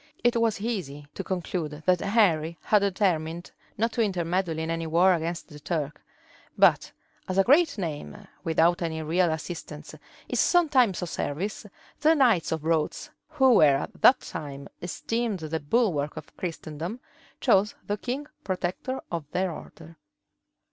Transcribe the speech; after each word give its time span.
It 0.23 0.35
was 0.41 0.59
easy 0.59 1.05
to 1.13 1.23
conclude 1.23 1.83
that 1.85 1.99
Henry 1.99 2.57
had 2.63 2.79
determined 2.79 3.51
not 3.77 3.91
to 3.91 4.01
intermeddle 4.01 4.57
in 4.57 4.71
any 4.71 4.87
war 4.87 5.13
against 5.13 5.49
the 5.49 5.59
Turk; 5.59 6.01
but 6.57 6.91
as 7.29 7.37
a 7.37 7.43
great 7.43 7.77
name, 7.77 8.17
without 8.43 8.81
any 8.81 9.03
real 9.03 9.31
assistance, 9.31 9.93
is 10.27 10.39
sometimes 10.39 11.03
of 11.03 11.09
service, 11.09 11.67
the 11.99 12.15
knights 12.15 12.51
of 12.51 12.63
Rhodes, 12.65 13.11
who 13.29 13.53
were 13.53 13.75
at 13.77 14.01
that 14.01 14.21
time 14.21 14.67
esteemed 14.81 15.37
the 15.41 15.59
bulwark 15.59 16.17
of 16.17 16.35
Christendom, 16.35 16.99
chose 17.39 17.75
the 17.85 17.95
king 17.97 18.25
protector 18.43 19.01
of 19.11 19.25
their 19.33 19.51
order. 19.51 19.97